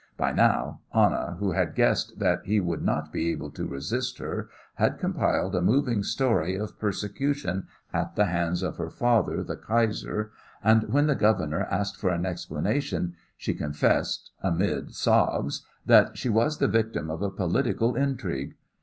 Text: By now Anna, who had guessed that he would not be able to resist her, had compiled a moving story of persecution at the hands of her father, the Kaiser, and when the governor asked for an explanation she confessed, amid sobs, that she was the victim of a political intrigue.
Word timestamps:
By 0.17 0.31
now 0.31 0.79
Anna, 0.95 1.37
who 1.39 1.51
had 1.51 1.75
guessed 1.75 2.17
that 2.17 2.41
he 2.45 2.59
would 2.59 2.81
not 2.81 3.13
be 3.13 3.31
able 3.31 3.51
to 3.51 3.67
resist 3.67 4.17
her, 4.17 4.49
had 4.73 4.97
compiled 4.97 5.53
a 5.53 5.61
moving 5.61 6.01
story 6.01 6.55
of 6.55 6.79
persecution 6.79 7.67
at 7.93 8.15
the 8.15 8.25
hands 8.25 8.63
of 8.63 8.77
her 8.77 8.89
father, 8.89 9.43
the 9.43 9.57
Kaiser, 9.57 10.31
and 10.63 10.91
when 10.91 11.05
the 11.05 11.13
governor 11.13 11.65
asked 11.69 11.97
for 11.97 12.09
an 12.09 12.25
explanation 12.25 13.13
she 13.37 13.53
confessed, 13.53 14.31
amid 14.41 14.95
sobs, 14.95 15.67
that 15.85 16.17
she 16.17 16.29
was 16.29 16.57
the 16.57 16.67
victim 16.67 17.11
of 17.11 17.21
a 17.21 17.29
political 17.29 17.95
intrigue. 17.95 18.55